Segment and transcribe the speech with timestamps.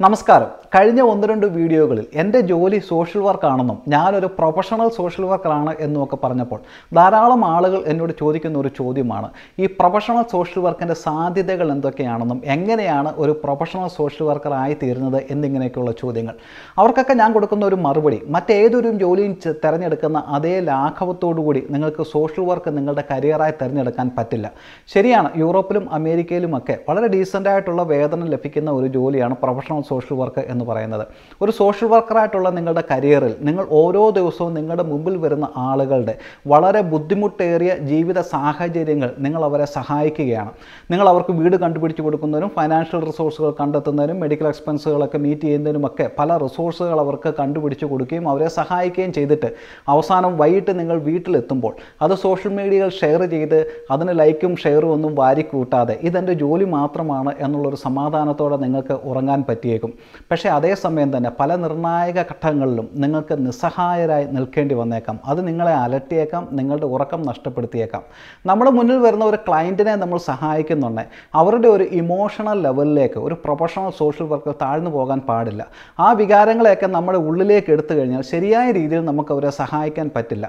[0.00, 0.48] നമസ്കാരം.
[0.74, 6.60] കഴിഞ്ഞ ഒന്ന് രണ്ട് വീഡിയോകളിൽ എന്റെ ജോലി സോഷ്യൽ വർക്കാണെന്നും ഞാനൊരു പ്രൊഫഷണൽ സോഷ്യൽ വർക്കറാണ് എന്നുമൊക്കെ പറഞ്ഞപ്പോൾ
[6.96, 9.28] ധാരാളം ആളുകൾ എന്നോട് ചോദിക്കുന്ന ഒരു ചോദ്യമാണ്.
[9.62, 16.34] ഈ പ്രൊഫഷണൽ സോഷ്യൽ വർക്കിന്റെ സാധ്യതകൾ എന്തൊക്കെയാണെന്നും എങ്ങനെയാണ് ഒരു പ്രൊഫഷണൽ സോഷ്യൽ വർക്കർ ആയി തീരുന്നത് എന്നിങ്ങനെയൊക്കെയുള്ള ചോദ്യങ്ങൾ.
[16.80, 23.56] അവർക്കൊക്കെ ഞാൻ കൊടുക്കുന്ന ഒരു മറുപടി മറ്റേതൊരു ജോലിയും തിരഞ്ഞെടുക്കുന്ന അതേ ലാഘവത്തോടുകൂടി നിങ്ങൾക്ക് സോഷ്യൽ വർക്ക് നിങ്ങളുടെ കരിയറായി
[23.62, 24.52] തിരഞ്ഞെടുക്കാൻ പറ്റില്ല.
[24.96, 31.04] ശരിയാണ് യൂറോപ്പിലും അമേരിക്കയിലുമൊക്കെ വളരെ ഡീസന്റായിട്ടുള്ള വേതനം ലഭിക്കുന്ന ഒരു ജോലിയാണ് പ്രൊഫഷണൽ സോഷ്യൽ വർക്ക് എന്ന് പറയുന്നത്.
[31.42, 36.14] ഒരു സോഷ്യൽ വർക്കറായിട്ടുള്ള നിങ്ങളുടെ കരിയറിൽ നിങ്ങൾ ഓരോ ദിവസവും നിങ്ങളുടെ മുമ്പിൽ വരുന്ന ആളുകളുടെ
[36.52, 40.52] വളരെ ബുദ്ധിമുട്ടേറിയ ജീവിത സാഹചര്യങ്ങൾ നിങ്ങൾ അവരെ സഹായിക്കുകയാണ്.
[40.92, 47.32] നിങ്ങൾ അവർക്ക് വീട് കണ്ടുപിടിച്ച് കൊടുക്കുന്നതിനും ഫൈനാൻഷ്യൽ റിസോഴ്സുകൾ കണ്ടെത്തുന്നതിനും മെഡിക്കൽ എക്സ്പെൻസുകളൊക്കെ മീറ്റ് ചെയ്യുന്നതിനുമൊക്കെ പല റിസോഴ്സുകൾ അവർക്ക്
[47.40, 49.48] കണ്ടുപിടിച്ച് കൊടുക്കുകയും അവരെ സഹായിക്കുകയും ചെയ്തിട്ട്
[49.94, 51.72] അവസാനം വൈകിട്ട് നിങ്ങൾ വീട്ടിലെത്തുമ്പോൾ
[52.04, 53.58] അത് സോഷ്യൽ മീഡിയകൾ ഷെയർ ചെയ്ത്
[53.94, 59.40] അതിന് ലൈക്കും ഷെയറും ഒന്നും വാരിക്കൂട്ടാതെ ഇതെന്റെ ജോലി മാത്രമാണ് എന്നുള്ളൊരു സമാധാനത്തോടെ നിങ്ങൾക്ക് ഉറങ്ങാൻ
[59.74, 59.92] പറ്റിയേക്കും
[60.30, 65.16] പക്ഷേ അതേസമയം തന്നെ പല നിർണായക ഘട്ടങ്ങളിലും നിങ്ങൾക്ക് നിസ്സഹായരായി നിൽക്കേണ്ടി വന്നേക്കാം.
[65.30, 68.02] അത് നിങ്ങളെ അലട്ടിയേക്കാം നിങ്ങളുടെ ഉറക്കം നഷ്ടപ്പെടുത്തിയേക്കാം.
[68.50, 71.04] നമ്മുടെ മുന്നിൽ വരുന്ന ഒരു ക്ലയന്റിനെ നമ്മൾ സഹായിക്കുന്നുണ്ടെ.
[71.40, 75.62] അവരുടെ ഒരു ഇമോഷണൽ ലെവലിലേക്ക് ഒരു പ്രൊഫഷണൽ സോഷ്യൽ വർക്കർ താഴ്ന്നു പോകാൻ പാടില്ല.
[76.06, 80.44] ആ വികാരങ്ങളെയൊക്കെ നമ്മുടെ ഉള്ളിലേക്ക് എടുത്തു കഴിഞ്ഞാൽ ശരിയായ രീതിയിൽ നമുക്ക് അവരെ സഹായിക്കാൻ പറ്റില്ല.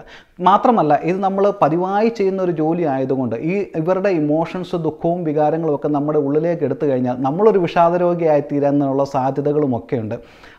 [0.49, 6.19] മാത്രമല്ല ഇത് നമ്മൾ പതിവായി ചെയ്യുന്ന ഒരു ജോലി ആയതുകൊണ്ട് ഈ ഇവരുടെ ഇമോഷൻസ് ദുഃഖവും വികാരങ്ങളും ഒക്കെ നമ്മുടെ
[6.27, 10.17] ഉള്ളിലേക്ക് എടുത്തു കഴിഞ്ഞാൽ നമ്മളൊരു വിഷാദരോഗിയായി തീരാനുള്ള സാധ്യതകളുമൊക്കെ ഉണ്ട്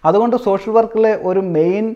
[0.08, 1.86] അതുകൊണ്ട് സോഷ്യൽ വർക്കിലെ ഒരു മെയിൻ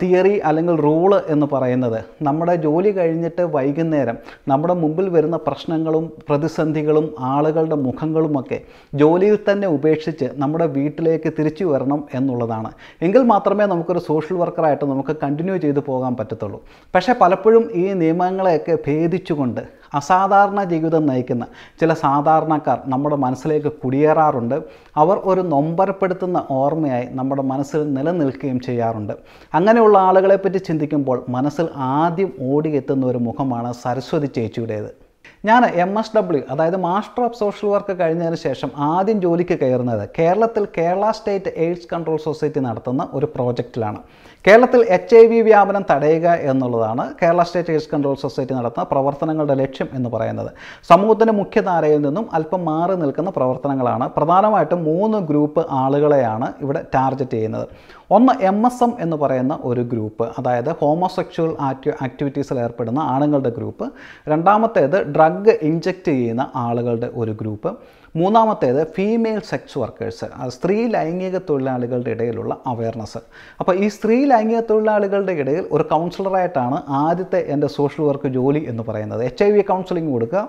[0.00, 4.16] തിയറി അല്ലെങ്കിൽ റൂൾ എന്ന് പറയുന്നത് നമ്മുടെ ജോലി കഴിഞ്ഞിട്ട് വൈകുന്നേരം
[4.50, 8.58] നമ്മുടെ മുമ്പിൽ വരുന്ന പ്രശ്നങ്ങളും പ്രതിസന്ധികളും ആളുകളുടെ മുഖങ്ങളുമൊക്കെ
[9.02, 12.70] ജോലിയിൽ തന്നെ ഉപേക്ഷിച്ച് നമ്മുടെ വീട്ടിലേക്ക് തിരിച്ചു വരണം എന്നുള്ളതാണ്.
[13.06, 16.60] എങ്കിൽ മാത്രമേ നമുക്കൊരു സോഷ്യൽ വർക്കറായിട്ട് നമുക്ക് കണ്ടിന്യൂ ചെയ്തു പോകാൻ പറ്റത്തുള്ളൂ.
[16.94, 19.62] പക്ഷേ പലപ്പോഴും ഈ നിയമങ്ങളെയൊക്കെ ഭേദിച്ചുകൊണ്ട്
[19.94, 21.44] അസാധാരണ ജീവിതം നയിക്കുന്ന
[21.80, 24.56] ചില സാധാരണക്കാർ നമ്മുടെ മനസ്സിലേക്ക് കുടിയേറാറുണ്ട്.
[24.96, 29.14] അവർ ഒരു നൊമ്പരപ്പെടുത്തുന്ന ഓർമ്മയായി നമ്മുടെ മനസ്സിൽ നിലനിൽക്കുകയും ചെയ്യാറുണ്ട്.
[29.54, 35.11] അങ്ങനെയുള്ള ആളുകളെപ്പറ്റി ചിന്തിക്കുമ്പോൾ മനസ്സിൽ ആദ്യം ഓടിയെത്തുന്ന ഒരു മുഖമാണ് സരസ്വതി ചേച്ചിയുടേത്.
[35.44, 40.66] ഞാൻ എം എസ് ഡബ്ല്യു അതായത് മാസ്റ്റർ ഓഫ് സോഷ്യൽ വർക്ക് കഴിഞ്ഞതിന് ശേഷം ആദ്യം ജോലിക്ക് കയറുന്നത് കേരളത്തിൽ
[40.78, 43.98] Kerala state AIDS control society നടത്തുന്ന ഒരു പ്രോജക്റ്റിലാണ്.
[44.46, 49.88] കേരളത്തിൽ എച്ച് ഐ വി വ്യാപനം തടയുക എന്നുള്ളതാണ് Kerala state AIDS control society നടത്തുന്ന പ്രവർത്തനങ്ങളുടെ ലക്ഷ്യം
[49.92, 50.50] എന്ന് പറയുന്നത്.
[50.88, 54.08] സമൂഹത്തിന്റെ മുഖ്യധാരയിൽ നിന്നും അല്പം മാറി നിൽക്കുന്ന പ്രവർത്തനങ്ങളാണ്.
[54.16, 57.66] പ്രധാനമായിട്ടും മൂന്ന് ഗ്രൂപ്പ് ആളുകളെയാണ് ഇവിടെ ടാർഗറ്റ് ചെയ്യുന്നത്.
[58.10, 63.86] ഒന്ന് എം എസ് എം എന്ന് പറയുന്ന ഒരു ഗ്രൂപ്പ് അതായത് ഹോമോസെക്ഷൽ ആക്ടി ആക്ടിവിറ്റീസിൽ ഏർപ്പെടുന്ന ആണുങ്ങളുടെ ഗ്രൂപ്പ്.
[64.28, 67.72] രണ്ടാമത്തേത് ഡ്രഗ് ഇഞ്ചെക്റ്റ് ചെയ്യുന്ന ആളുകളുടെ ഒരു ഗ്രൂപ്പ്.
[68.20, 73.20] മൂന്നാമത്തേത് ഫീമെയിൽ സെക്സ് വർക്കേഴ്സ് സ്ത്രീ ലൈംഗിക തൊഴിലാളികളുടെ ഇടയിലുള്ള അവയർനെസ്.
[73.60, 79.22] അപ്പോൾ ഈ സ്ത്രീ ലൈംഗിക തൊഴിലാളികളുടെ ഇടയിൽ ഒരു കൗൺസിലറായിട്ടാണ് ആദ്യത്തെ എന്റെ സോഷ്യൽ വർക്ക് ജോലി എന്ന് പറയുന്നത്.
[79.28, 80.42] എച്ച് ഐ വി കൗൺസിലിംഗ് കൊടുക്കുക.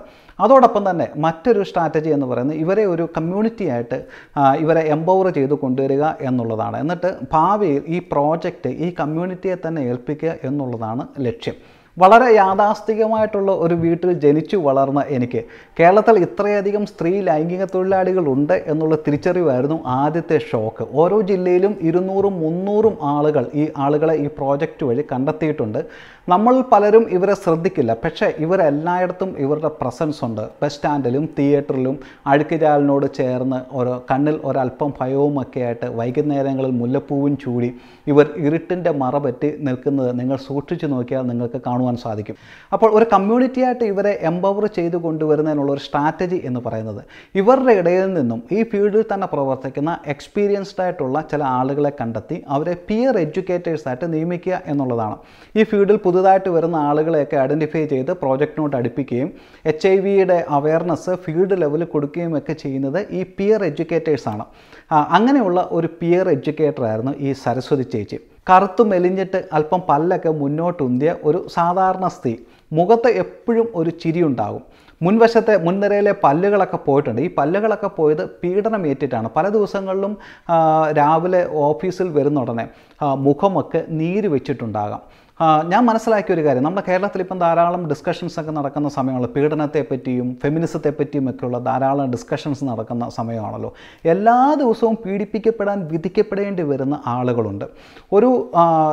[0.44, 3.98] അതോടൊപ്പം തന്നെ മറ്റൊരു സ്ട്രാറ്റജി എന്ന് പറയുന്നത് ഇവരെ ഒരു കമ്മ്യൂണിറ്റി ആയിട്ട്
[4.64, 6.76] ഇവരെ എംപവർ ചെയ്ത് കൊണ്ടുവരിക എന്നുള്ളതാണ്.
[6.84, 11.58] എന്നിട്ട് ഭാവിയിൽ ഈ പ്രോജക്റ്റ് ഈ കമ്മ്യൂണിറ്റിയെ തന്നെ ഏൽപ്പിക്കുക എന്നുള്ളതാണ് ലക്ഷ്യം.
[11.96, 15.40] വളരെ യാഥാസ്ഥികമായിട്ടുള്ള ഒരു വീട്ടിൽ ജനിച്ചു വളർന്ന എനിക്ക്
[15.76, 23.66] കേരളത്തിൽ ഇത്രയധികം സ്ത്രീ ലൈംഗിക തൊഴിലാളികളുണ്ട് എന്നുള്ള തിരിച്ചറിവായിരുന്നു ആദ്യത്തെ ഷോക്ക് ഓരോ ജില്ലയിലും ഇരുന്നൂറും മുന്നൂറും ആളുകൾ ഈ
[23.84, 25.80] ആളുകളെ ഈ പ്രോജക്റ്റ് വഴി കണ്ടെത്തിയിട്ടുണ്ട്.
[26.28, 27.92] നമ്മൾ പലരും ഇവരെ ശ്രദ്ധിക്കില്ല.
[28.04, 30.44] പക്ഷേ ഇവരെല്ലായിടത്തും ഇവരുടെ പ്രസൻസ് ഉണ്ട്.
[30.60, 31.96] ബസ് സ്റ്റാൻഡിലും തിയേറ്ററിലും
[32.32, 37.70] അഴുക്കുചാലിനോട് ചേർന്ന് ഓരോ കണ്ണിൽ ഒരല്പം ഭയവും ഒക്കെ ആയിട്ട് വൈകുന്നേരങ്ങളിൽ മുല്ലപ്പൂവും ചൂടി
[38.06, 42.36] ഇവർ ഇരുട്ടിന്റെ മറ പറ്റി നിൽക്കുന്നത് നിങ്ങൾ സൂക്ഷിച്ചു നോക്കിയാൽ നിങ്ങൾക്ക് കാണുവാൻ സാധിക്കും.
[42.74, 47.02] അപ്പോൾ ഒരു കമ്മ്യൂണിറ്റിയായിട്ട് ഇവരെ എംപവർ ചെയ്തു കൊണ്ടുവരുന്നതിനുള്ള ഒരു സ്ട്രാറ്റജി എന്ന് പറയുന്നത്
[47.40, 54.06] ഇവരുടെ ഇടയിൽ നിന്നും ഈ ഫീൽഡിൽ തന്നെ പ്രവർത്തിക്കുന്ന എക്സ്പീരിയൻസ്ഡ് ആയിട്ടുള്ള ചില ആളുകളെ കണ്ടെത്തി അവരെ പിയർ എഡ്യൂക്കേറ്റേഴ്സായിട്ട്
[54.14, 55.16] നിയമിക്കുക എന്നുള്ളതാണ്.
[55.58, 59.30] ഈ ഫീൽഡിൽ പുതുതായിട്ട് വരുന്ന ആളുകളെയൊക്കെ ഐഡന്റിഫൈ ചെയ്ത് പ്രോജക്റ്റിനോട്ട് അടുപ്പിക്കുകയും
[59.72, 64.46] എച്ച് ഐ വിയുടെ അവയർനെസ് ഫീൽഡ് ലെവലിൽ കൊടുക്കുകയും ഒക്കെ ചെയ്യുന്നത് ഈ പിയർ എഡ്യൂക്കേറ്റേഴ്സാണ്
[65.16, 68.18] അങ്ങനെയുള്ള ഒരു പിയർ എഡ്യൂക്കേറ്റർ ആയിരുന്നു ഈ സരസ്വതി ചേച്ചി.
[68.50, 72.32] കറുത്തു മെലിഞ്ഞിട്ട് അല്പം പല്ലൊക്കെ മുന്നോട്ടുന്തിയ ഒരു സാധാരണ സ്ത്രീ.
[72.78, 74.62] മുഖത്ത് എപ്പോഴും ഒരു ചിരി ഉണ്ടാകും
[75.04, 77.20] മുൻവശത്തെ മുൻനിരയിലെ പല്ലുകളൊക്കെ പോയിട്ടുണ്ട്.
[77.26, 79.28] ഈ പല്ലുകളൊക്കെ പോയത് പീഡനം പീഡനമേറ്റിട്ടാണ്.
[79.36, 80.12] പല ദിവസങ്ങളിലും
[80.98, 82.64] രാവിലെ ഓഫീസിൽ വരുന്ന ഉടനെ
[83.26, 85.02] മുഖമൊക്കെ നീര് വെച്ചിട്ടുണ്ടാകാം.
[85.42, 86.62] ഞാൻ മനസ്സിലാക്കിയ ഒരു കാര്യം.
[86.62, 92.64] നമ്മുടെ കേരളത്തിൽ ഇപ്പം ധാരാളം ഡിസ്കഷൻസ് ഒക്കെ നടക്കുന്ന സമയമാണ് പീഡനത്തെ പറ്റിയും ഫെമിനിസത്തെ പറ്റിയും ഒക്കെയുള്ള ധാരാളം ഡിസ്കഷൻസ്
[92.64, 93.74] നടക്കുന്ന സമയമാണല്ലോ.
[94.04, 97.64] എല്ലാ ദിവസവും പീഡിപ്പിക്കപ്പെടാൻ വിധിക്കപ്പെടേണ്ടി വരുന്ന ആളുകളുണ്ട്.
[98.12, 98.30] ഒരു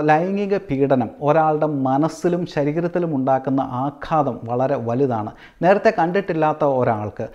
[0.04, 5.32] ലൈംഗിക പീഡനം ഒരാളുടെ മനസ്സിലും ശരീരത്തിലും ഉണ്ടാക്കുന്ന ആഘാതം വളരെ വലുതാണ്.
[5.62, 7.28] നേരത്തെ കണ്ടിട്ടില്ലാത്ത ഒരാൾക്ക്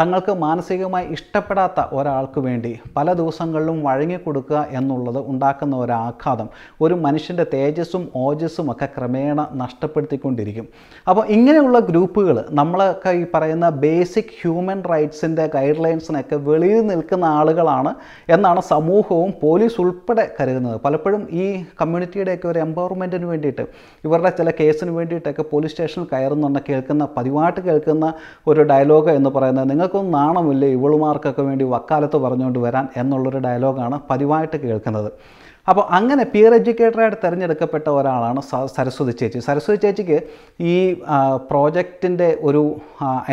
[0.00, 6.48] തങ്ങൾക്ക് മാനസികമായി ഇഷ്ടപ്പെടാത്ത ഒരാൾക്ക് വേണ്ടി പല ദിവസങ്ങളിലും വഴങ്ങിക്കൊടുക്കുക എന്നുള്ളത് ഉണ്ടാക്കുന്ന ഒരു ആഘാതം.
[6.80, 10.66] ഒരു മനുഷ്യന്റെ തേജസ്സും ഓജസ്സും ഓജസ്സും ഒക്കെ ക്രമേണ നഷ്ടപ്പെടുത്തിക്കൊണ്ടിരിക്കും.
[11.10, 17.92] അപ്പോൾ ഇങ്ങനെയുള്ള ഗ്രൂപ്പുകൾ നമ്മളൊക്കെ ഈ പറയുന്ന ബേസിക് ഹ്യൂമൻ റൈറ്റ്സിന്റെ ഗൈഡ് ലൈൻസിനൊക്കെ വെളിയിൽ നിൽക്കുന്ന ആളുകളാണ്
[18.34, 20.76] എന്നാണ് സമൂഹവും പോലീസ് ഉൾപ്പെടെ കരുതുന്നത്.
[20.84, 21.46] പലപ്പോഴും ഈ
[21.80, 23.64] കമ്മ്യൂണിറ്റിയുടെയൊക്കെ ഒരു എംപവർമെന്റിന് വേണ്ടിയിട്ട്
[24.06, 28.06] ഇവരുടെ ചില കേസിന് വേണ്ടിയിട്ടൊക്കെ പോലീസ് സ്റ്റേഷനിൽ കയറുന്നുണ്ട് കേൾക്കുന്ന പതിവായിട്ട് കേൾക്കുന്ന
[28.52, 32.86] ഒരു ഡയലോഗ് എന്ന് പറയുന്നത് നിങ്ങൾക്കൊന്നും നാണമില്ലേ ഇവളുമാർക്കൊക്കെ വേണ്ടി വക്കാലത്ത് പറഞ്ഞുകൊണ്ട് വരാൻ?
[33.02, 35.10] എന്നുള്ളൊരു ഡയലോഗാണ് പതിവായിട്ട് കേൾക്കുന്നത്.
[35.70, 38.40] അപ്പോൾ അങ്ങനെ പിയർ എഡ്യൂക്കേറ്ററായിട്ട് തിരഞ്ഞെടുക്കപ്പെട്ട ഒരാളാണ്
[38.76, 39.40] സരസ്വതി ചേച്ചി.
[39.48, 40.18] സരസ്വതി ചേച്ചിക്ക്
[40.72, 40.76] ഈ
[41.50, 42.62] പ്രോജക്റ്റിന്റെ ഒരു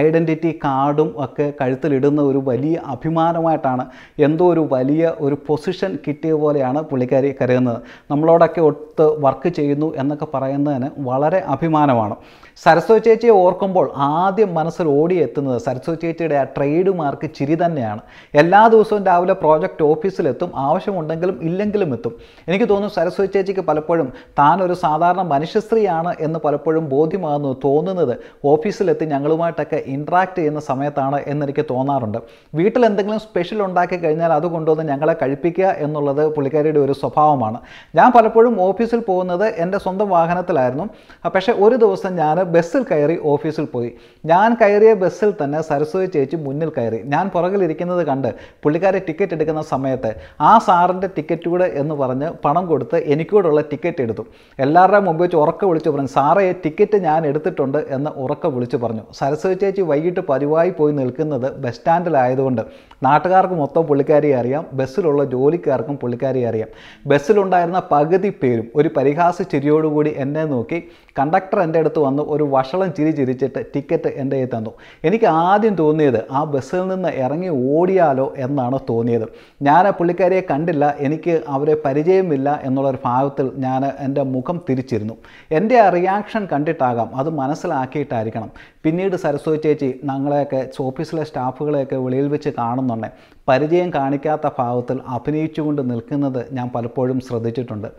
[0.03, 3.85] ഐഡന്റിറ്റി കാർഡും ഒക്കെ കഴുത്തിലിടുന്ന ഒരു വലിയ അഭിമാനമായിട്ടാണ്
[4.27, 7.79] എന്തോ ഒരു വലിയ ഒരു പൊസിഷൻ കിട്ടിയ പോലെയാണ് പുള്ളിക്കാരി കരുതുന്നത്.
[8.13, 12.17] നമ്മളോടൊക്കെ ഒത്ത് വർക്ക് ചെയ്യുന്നു എന്നൊക്കെ പറയുന്നതിന് വളരെ അഭിമാനമാണ്.
[12.63, 18.01] സരസ്വതി ചേച്ചിയെ ഓർക്കുമ്പോൾ ആദ്യം മനസ്സിൽ ഓടിയെത്തുന്നത് സരസ്വതി ചേച്ചിയുടെ ആ ട്രേഡ് മാർക്ക് ചിരി തന്നെയാണ്.
[18.41, 22.13] എല്ലാ ദിവസവും രാവിലെ പ്രോജക്റ്റ് ഓഫീസിലെത്തും ആവശ്യമുണ്ടെങ്കിലും ഇല്ലെങ്കിലും എത്തും.
[22.49, 24.07] എനിക്ക് തോന്നുന്നു സരസ്വതി ചേച്ചിക്ക് പലപ്പോഴും
[24.39, 28.13] താൻ ഒരു സാധാരണ മനുഷ്യസ്ത്രീയാണ് എന്ന് പലപ്പോഴും ബോധ്യമാകുന്നു തോന്നുന്നത്
[28.53, 32.19] ഓഫീസിലെത്തി ഞങ്ങളുമായിട്ടൊക്കെ ഇൻട്രാക്ട് ചെയ്യുന്ന സമയത്താണ് എന്നെനിക്ക് തോന്നാറുണ്ട്.
[32.53, 37.59] വീട്ടിൽ എന്തെങ്കിലും സ്പെഷ്യൽ ഉണ്ടാക്കി കഴിഞ്ഞാൽ അത് കൊണ്ടുവന്ന് ഞങ്ങളെ കഴിപ്പിക്കുക എന്നുള്ളത് പുള്ളിക്കാരിയുടെ ഒരു സ്വഭാവമാണ്.
[37.99, 40.87] ഞാൻ പലപ്പോഴും ഓഫീസിൽ പോകുന്നത് എന്റെ സ്വന്തം വാഹനത്തിലായിരുന്നു.
[41.35, 43.89] പക്ഷേ ഒരു ദിവസം ഞാൻ ബസ്സിൽ കയറി ഓഫീസിൽ പോയി.
[44.31, 46.99] ഞാൻ കയറിയ ബസ്സിൽ തന്നെ സരസ്വതി ചേച്ചി മുന്നിൽ കയറി.
[47.13, 48.29] ഞാൻ പുറകിലിരിക്കുന്നത് കണ്ട്
[48.63, 50.11] പുള്ളിക്കാരെ ടിക്കറ്റ് എടുക്കുന്ന സമയത്ത്
[50.49, 54.25] ആ സാറിന്റെ ടിക്കറ്റ് കൂടെ എന്ന് പറഞ്ഞ് പണം കൊടുത്ത് എനിക്കൂടുള്ള ടിക്കറ്റ് എടുത്തു.
[54.59, 59.03] എല്ലാവരുടെയും മുമ്പ് വെച്ച് ഉറക്കെ വിളിച്ചു പറഞ്ഞു സാറേ ടിക്കറ്റ് ഞാൻ എടുത്തിട്ടുണ്ട് എന്ന് ഉറക്കെ വിളിച്ചു പറഞ്ഞു.
[59.19, 62.61] സരസ്വതി ചേച്ചി വൈകിട്ട് പതിവായി പോയി നിൽക്കുന്നത് ബസ് സ്റ്റാൻഡിലായതുകൊണ്ട്
[63.05, 66.69] നാട്ടുകാർക്ക് മൊത്തം പുള്ളിക്കാരിയെ അറിയാം ബസ്സിലുള്ള ജോലിക്കാർക്കും പുള്ളിക്കാരിയെ അറിയാം.
[67.07, 70.79] ബസ്സിലുണ്ടായിരുന്ന പകുതി പേരും ഒരു പരിഹാസ ചിരിയോടുകൂടി എന്നെ നോക്കി.
[71.19, 74.71] കണ്ടക്ടർ എന്റെ അടുത്ത് വന്ന് ഒരു വഷളം ചിരി ചിരിച്ചിട്ട് ടിക്കറ്റ് എന്റെ കയ്യിൽ തന്നു.
[75.07, 79.27] എനിക്ക് ആദ്യം തോന്നിയത് ആ ബസ്സിൽ നിന്ന് ഇറങ്ങി ഓടിയാലോ എന്നാണ് തോന്നിയത്.
[79.67, 85.15] ഞാൻ ആ പുള്ളിക്കാരിയെ കണ്ടില്ല എനിക്ക് അവരെ പരിചയമില്ല എന്നുള്ളൊരു ഭാഗത്തിൽ ഞാൻ എന്റെ മുഖം തിരിച്ചിരുന്നു.
[85.59, 88.51] എന്റെ ആ റിയാക്ഷൻ കണ്ടിട്ടാകാം അത് മനസ്സിലാക്കിയിട്ടായിരിക്കണം.
[88.85, 93.09] പിന്നീട് സരസ്വതി ചേച്ചി ഞങ്ങളെയൊക്കെ ഓഫീസിലെ സ്റ്റാഫുകളെയൊക്കെ വെളിയിൽ വെച്ച് കാണുന്നുണ്ട്.
[93.47, 97.89] പരിചയം കാണിക്കാത്ത ഭാവത്തിൽ അഭിനയിച്ചുകൊണ്ട് നിൽക്കുന്നത് ഞാൻ പലപ്പോഴും ശ്രദ്ധിച്ചിട്ടുണ്ട്.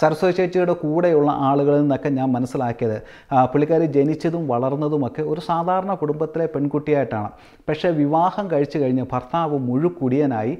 [0.00, 2.96] സരസ്വതി ചേച്ചിയുടെ കൂടെയുള്ള ആളുകളിൽ നിന്നൊക്കെ ഞാൻ മനസ്സിലാക്കിയത്
[3.52, 7.30] പുള്ളിക്കാരി ജനിച്ചതും വളർന്നതുമൊക്കെ ഒരു സാധാരണ കുടുംബത്തിലെ പെൺകുട്ടിയായിട്ടാണ്.
[7.68, 10.54] പക്ഷേ വിവാഹം കഴിച്ചു കഴിഞ്ഞ് ഭർത്താവ് മുഴുക്കുടിയനായി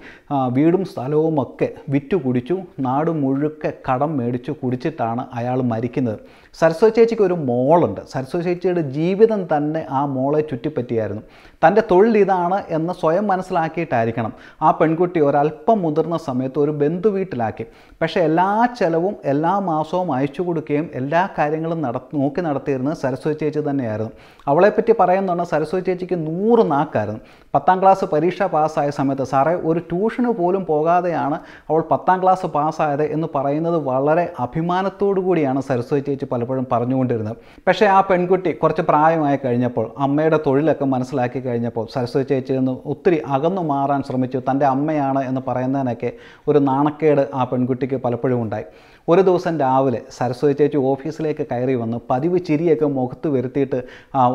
[0.58, 2.56] വീടും സ്ഥലവും ഒക്കെ വിറ്റു കുടിച്ചു
[2.86, 6.20] നാട് മുഴുക്കെ കടം മേടിച്ചു കുടിച്ചിട്ടാണ് അയാൾ മരിക്കുന്നത്.
[6.60, 8.00] സരസ്വതി ചേച്ചിക്ക് ഒരു മോളുണ്ട്.
[8.12, 11.22] സരസ്വതി ചേച്ചിയുടെ ജീവിതം തന്നെ ആ മോളെ ചുറ്റിപ്പറ്റിയായിരുന്നു.
[11.64, 14.32] തന്റെ തൊഴിൽ ഇതാണ് എന്ന് സ്വയം മനസ്സിലാക്കിയിട്ടായിരിക്കണം.
[14.66, 17.64] ആ പെൺകുട്ടി ഒരല്പം മുതിർന്ന സമയത്ത് ഒരു ബന്ധു വീട്ടിലാക്കി.
[18.00, 18.48] പക്ഷേ എല്ലാ
[18.78, 24.12] ചെലവും എല്ലാ മാസവും അയച്ചു കൊടുക്കുകയും എല്ലാ കാര്യങ്ങളും നട നോക്കി നടത്തിയിരുന്നത് സരസ്വതി ചേച്ചി തന്നെയായിരുന്നു.
[24.46, 27.20] അവളെപ്പറ്റി പറയുന്നുണ്ട് സരസ്വതി ചേച്ചിക്ക് നൂറ് നാക്കായിരുന്നു.
[27.54, 31.36] പത്താം ക്ലാസ് പരീക്ഷ പാസ്സായ സമയത്ത് സാറേ ഒരു ട്യൂഷന് പോലും പോകാതെയാണ്
[31.70, 37.36] അവൾ പത്താം ക്ലാസ് പാസ്സായത് എന്ന് പറയുന്നത് വളരെ അഭിമാനത്തോടു കൂടിയാണ് സരസ്വതി ചേച്ചി പലപ്പോഴും പറഞ്ഞുകൊണ്ടിരുന്നത്.
[37.68, 43.62] പക്ഷേ ആ പെൺകുട്ടി കുറച്ച് പ്രായമായി കഴിഞ്ഞപ്പോൾ അമ്മയുടെ തൊഴിലൊക്കെ മനസ്സിലാക്കി കഴിഞ്ഞപ്പോൾ സരസ്വതി ചേച്ചിയിൽ നിന്ന് ഒത്തിരി അകന്നു
[43.72, 46.10] മാറാൻ ശ്രമിച്ചു തന്റെ അമ്മയാണ് എന്ന് പറയുന്നതിനൊക്കെ
[46.50, 48.66] ഒരു നാണക്കേട് ആ പെൺകുട്ടിക്ക് പലപ്പോഴും ഉണ്ടായി.
[49.08, 53.78] ഒരു ദിവസം രാവിലെ സരസ്വതി ചേച്ചി ഓഫീസിലേക്ക് കയറി വന്ന് പതിവ് ചിരിയൊക്കെ മുഖത്ത് വരുത്തിയിട്ട്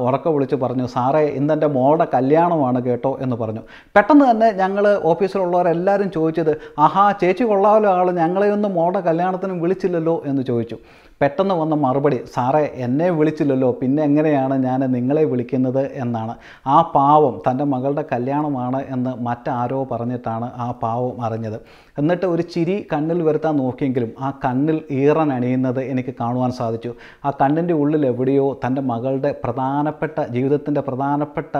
[0.07, 3.63] ഉറക്ക വിളിച്ച് പറഞ്ഞു സാറേ ഇന്നെന്റെ മോളുടെ കല്യാണമാണ് കേട്ടോ എന്ന് പറഞ്ഞു.
[3.95, 6.53] പെട്ടെന്ന് തന്നെ ഞങ്ങൾ ഓഫീസിലുള്ളവരെല്ലാവരും ചോദിച്ചത്
[6.85, 10.79] ആഹാ ചേച്ചി കൊള്ളാമല്ലോ ആൾ ഞങ്ങളെയൊന്നും മോളുടെ കല്യാണത്തിനും വിളിച്ചില്ലല്ലോ എന്ന് ചോദിച്ചു.
[11.21, 16.33] പെട്ടെന്ന് വന്ന മറുപടി സാറേ എന്നെ വിളിച്ചില്ലല്ലോ പിന്നെ എങ്ങനെയാണ് ഞാൻ നിങ്ങളെ വിളിക്കുന്നത് എന്നാണ്.
[16.67, 21.57] ആ പാവം തന്റെ മകളുടെ കല്യാണമാണ് എന്ന് മറ്റാരോ പറഞ്ഞിട്ടാണ് ആ പാവം അറിഞ്ഞത്.
[21.99, 26.93] എന്നിട്ട് ഒരു ചിരി കണ്ണിൽ വരുത്താൻ നോക്കിയെങ്കിലും ആ കണ്ണിൽ ഈറൻ അണിയുന്നത് എനിക്ക് കാണുവാൻ സാധിച്ചു.
[27.25, 31.55] ആ കണ്ണിന്റെ ഉള്ളിൽ എവിടെയോ തന്റെ മകളുടെ പ്രധാനപ്പെട്ട ജീവിതത്തിന്റെ പ്രധാനപ്പെട്ട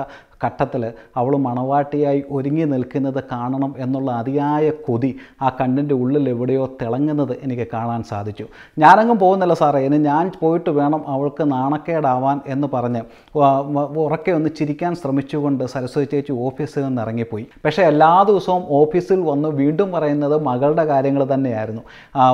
[0.45, 0.83] ഘട്ടത്തിൽ
[1.19, 8.01] അവൾ മണവാട്ടിയായി ഒരുങ്ങി നിൽക്കുന്നത് കാണണം എന്നുള്ള അതിയായ കൊതി ആ കണ്ണിന്റെ ഉള്ളിൽ എവിടെയോ തിളങ്ങുന്നത് എനിക്ക് കാണാൻ
[8.11, 8.45] സാധിച്ചു.
[8.83, 9.81] ഞാനങ്ങും പോകുന്നില്ല സാറേ.
[9.87, 13.01] ഇനി ഞാൻ പോയിട്ട് വേണം അവൾക്ക് നാണക്കേടാവാൻ എന്ന് പറഞ്ഞ്
[14.05, 17.45] ഉറക്കെ ഒന്ന് ചിരിക്കാൻ ശ്രമിച്ചുകൊണ്ട് സരസ്വതി ചേച്ചി ഓഫീസിൽ നിന്ന് ഇറങ്ങിപ്പോയി.
[17.65, 21.83] പക്ഷേ എല്ലാ ദിവസവും ഓഫീസിൽ വന്ന് വീണ്ടും പറയുന്നത് മകളുടെ കാര്യങ്ങൾ തന്നെയായിരുന്നു.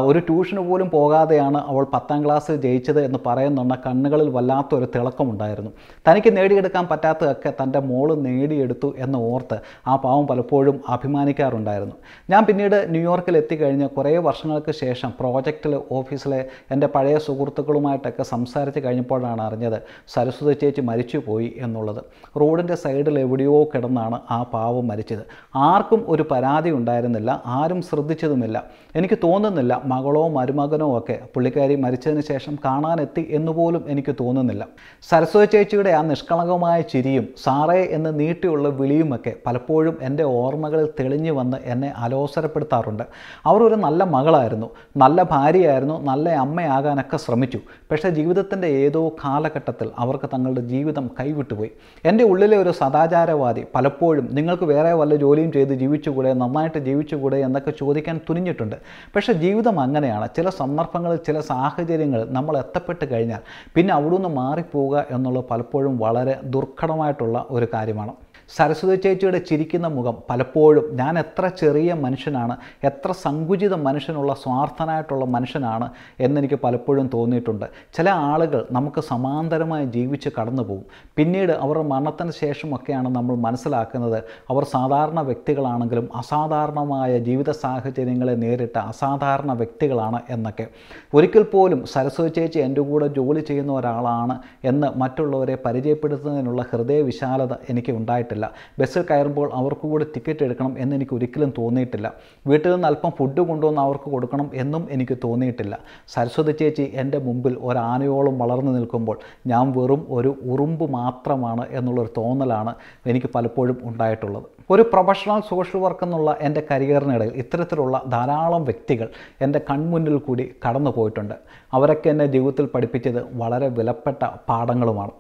[0.10, 5.72] ഒരു ട്യൂഷന് പോലും പോകാതെയാണ് അവൾ പത്താം ക്ലാസ് ജയിച്ചത് എന്ന് പറയുന്നുണ്ട് കണ്ണുകളിൽ വല്ലാത്തൊരു തിളക്കമുണ്ടായിരുന്നു.
[6.08, 9.60] തനിക്ക് നേടിയെടുക്കാൻ പറ്റാത്തതൊക്കെ തന്റെ മോൾ നേടിയെടുത്തു എന്ന് ഓർത്ത്
[9.92, 11.96] ആ പാവം പലപ്പോഴും അഭിമാനിക്കാറുണ്ടായിരുന്നു.
[12.32, 16.40] ഞാൻ പിന്നീട് ന്യൂയോർക്കിൽ എത്തിക്കഴിഞ്ഞ് കുറേ വർഷങ്ങൾക്ക് ശേഷം പ്രോജക്റ്റിൽ ഓഫീസിലെ
[16.74, 19.80] എന്റെ പഴയ സുഹൃത്തുക്കളുമായിട്ടൊക്കെ സംസാരിച്ച് കഴിഞ്ഞപ്പോഴാണ് അറിഞ്ഞത്
[20.16, 22.02] സരസ്വതി ചേച്ചി മരിച്ചുപോയി എന്നുള്ളത്.
[22.42, 25.24] റോഡിന്റെ സൈഡിൽ എവിടെയോ കിടന്നാണ് ആ പാവം മരിച്ചത്.
[25.56, 28.58] ആർക്കും ഒരു പരാതി ഉണ്ടായിരുന്നില്ല ആരും ശ്രദ്ധിച്ചതുമില്ല.
[28.96, 34.64] എനിക്ക് തോന്നുന്നില്ല മകളോ മരുമകനോ ഒക്കെ പുള്ളിക്കാരി മരിച്ചതിന് ശേഷം കാണാനെത്തി എന്നുപോലും എനിക്ക് തോന്നുന്നില്ല.
[35.10, 41.94] സരസ്വതി ചേച്ചിയുടെ ആ നിഷ്കളങ്കമായ ചിരിയും സാറേ എന്ന് നീട്ടിയുള്ള വിളിയുമൊക്കെ പലപ്പോഴും എന്റെ ഓർമ്മകളിൽ തെളിഞ്ഞു വന്ന് എന്നെ
[41.98, 43.04] അലോസരപ്പെടുത്താറുണ്ട്.
[43.46, 44.70] അവർ ഒരു നല്ല മകളായിരുന്നു.
[44.98, 46.02] നല്ല ഭാര്യയായിരുന്നു.
[46.04, 47.60] നല്ല അമ്മയാകാനൊക്കെ ശ്രമിച്ചു.
[47.92, 51.72] പക്ഷേ ജീവിതത്തിന്റെ ഏതോ കാലഘട്ടത്തിൽ അവർക്ക് തങ്ങളുടെ ജീവിതം കൈവിട്ടുപോയി.
[52.06, 58.20] എന്റെ ഉള്ളിലെ ഒരു സദാചാരവാദി പലപ്പോഴും നിങ്ങൾക്ക് വേറെ വല്ല ജോലിയും ചെയ്ത് ജീവിച്ചുകൂടെ നന്നായിട്ട് ജീവിച്ചുകൂടെ എന്നൊക്കെ ചോദിക്കാൻ
[58.30, 58.76] തുനിഞ്ഞിട്ടുണ്ട്.
[59.16, 60.30] പക്ഷേ ജീവിതം അങ്ങനെയാണ്.
[60.36, 63.40] ചില സന്ദർഭങ്ങളിൽ ചില സാഹചര്യങ്ങളിൽ നമ്മൾ എത്തപ്പെട്ട് കഴിഞ്ഞാൽ
[63.76, 68.14] പിന്നെ അവിടുന്ന് മാറിപ്പോവുക എന്നുള്ളത് പലപ്പോഴും വളരെ ദുർഘടമായിട്ടുള്ള ഒരു കാര്യമാണ്.
[68.56, 72.56] സരസ്വതി ചേച്ചിയുടെ ചിരിക്കുന്ന മുഖം പലപ്പോഴും ഞാൻ എത്ര ചെറിയ മനുഷ്യനാണ്
[72.90, 75.88] എത്ര സങ്കുചിത മനുഷ്യനുള്ള സ്വാർത്ഥനായിട്ടുള്ള മനുഷ്യനാണ്
[76.26, 77.66] എന്നെനിക്ക് പലപ്പോഴും തോന്നിയിട്ടുണ്ട്.
[77.98, 80.86] ചില ആളുകൾ നമുക്ക് സമാന്തരമായി ജീവിച്ച് കടന്നു പോകും.
[81.18, 84.20] പിന്നീട് അവരുടെ മരണത്തിന് ശേഷമൊക്കെയാണ് നമ്മൾ മനസ്സിലാക്കുന്നത്
[84.54, 90.68] അവർ സാധാരണ വ്യക്തികളാണെങ്കിലും അസാധാരണമായ ജീവിത സാഹചര്യങ്ങളെ നേരിട്ട അസാധാരണ വ്യക്തികളാണ് എന്നൊക്കെ.
[91.14, 94.38] ഒരിക്കൽ പോലും സരസ്വതി ചേച്ചി എന്റെ കൂടെ ജോലി ചെയ്യുന്ന ഒരാളാണ്
[94.72, 98.37] എന്ന് മറ്റുള്ളവരെ പരിചയപ്പെടുത്തുന്നതിനുള്ള ഹൃദയവിശാലത എനിക്ക് ഉണ്ടായിട്ടില്ല.
[98.80, 102.08] ബസ്സിൽ കയറുമ്പോൾ അവർക്ക് കൂടി ടിക്കറ്റ് എടുക്കണം എന്ന് എനിക്ക് ഒരിക്കലും തോന്നിയിട്ടില്ല.
[102.50, 105.78] വീട്ടിൽ നിന്ന് അല്പം ഫുഡ് കൊണ്ടുവന്ന് അവർക്ക് കൊടുക്കണം എന്നും എനിക്ക് തോന്നിയിട്ടില്ല.
[106.16, 109.18] സരസ്വതി ചേച്ചി എന്റെ മുമ്പിൽ ഒരാനയോളം വളർന്നു നിൽക്കുമ്പോൾ
[109.54, 112.74] ഞാൻ വെറും ഒരു ഉറുമ്പ് മാത്രമാണ് എന്നുള്ളൊരു തോന്നലാണ്
[113.12, 114.48] എനിക്ക് പലപ്പോഴും ഉണ്ടായിട്ടുള്ളത്.
[114.74, 119.08] ഒരു പ്രൊഫഷണൽ സോഷ്യൽ വർക്ക് എന്നുള്ള എന്റെ കരിയറിനിടയിൽ ഇത്തരത്തിലുള്ള ധാരാളം വ്യക്തികൾ
[119.46, 121.36] എന്റെ കൺമുന്നിൽ കൂടി കടന്നു പോയിട്ടുണ്ട്.
[121.78, 125.14] അവരൊക്കെ എന്നെ ജീവിതത്തിൽ പഠിപ്പിച്ചത് വളരെ വിലപ്പെട്ട പാഠങ്ങളുമാണ്.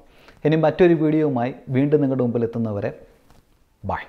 [0.47, 2.89] ഇനി മറ്റൊരു വീഡിയോയുമായി വീണ്ടും നിങ്ങളുടെ മുമ്പിൽ എത്തുന്നവരെ
[3.83, 4.07] Bye.